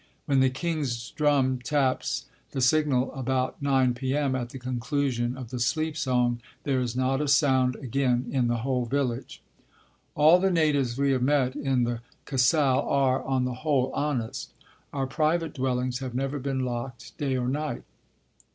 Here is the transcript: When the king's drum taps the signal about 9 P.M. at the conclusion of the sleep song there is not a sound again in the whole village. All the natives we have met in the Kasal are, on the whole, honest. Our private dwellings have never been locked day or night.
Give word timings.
When 0.25 0.39
the 0.39 0.49
king's 0.49 1.11
drum 1.11 1.59
taps 1.59 2.25
the 2.53 2.59
signal 2.59 3.13
about 3.13 3.61
9 3.61 3.93
P.M. 3.93 4.33
at 4.33 4.49
the 4.49 4.57
conclusion 4.57 5.37
of 5.37 5.51
the 5.51 5.59
sleep 5.59 5.95
song 5.95 6.41
there 6.63 6.79
is 6.81 6.95
not 6.95 7.21
a 7.21 7.27
sound 7.27 7.75
again 7.75 8.25
in 8.31 8.47
the 8.47 8.57
whole 8.65 8.85
village. 8.85 9.43
All 10.15 10.39
the 10.39 10.49
natives 10.49 10.97
we 10.97 11.11
have 11.11 11.21
met 11.21 11.55
in 11.55 11.83
the 11.83 12.01
Kasal 12.25 12.81
are, 12.89 13.21
on 13.21 13.45
the 13.45 13.53
whole, 13.61 13.91
honest. 13.93 14.49
Our 14.91 15.05
private 15.05 15.53
dwellings 15.53 15.99
have 15.99 16.15
never 16.15 16.39
been 16.39 16.65
locked 16.65 17.15
day 17.19 17.37
or 17.37 17.47
night. 17.47 17.83